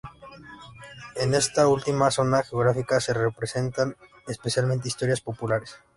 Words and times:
En 1.15 1.35
esta 1.35 1.67
última 1.67 2.09
zona 2.09 2.41
geográfica 2.41 2.99
se 2.99 3.13
representaban 3.13 3.97
especialmente 4.27 4.87
historias 4.87 5.21
populares. 5.21 5.77